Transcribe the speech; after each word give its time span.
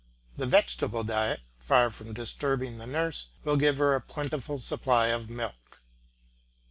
The 0.35 0.47
vegetable 0.47 1.03
diet, 1.03 1.41
far 1.59 1.91
from 1.91 2.13
disturbing 2.15 2.79
the 2.79 2.87
nurse, 2.87 3.27
will 3.43 3.55
give 3.55 3.77
her 3.77 3.93
a 3.93 4.01
plentiful 4.01 4.57
supply 4.57 5.09
of 5.09 5.29
milk. 5.29 5.79